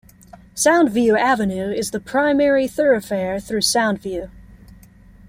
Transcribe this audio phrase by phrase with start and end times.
[0.55, 4.31] Soundview Avenue is the primary thoroughfare through Soundview.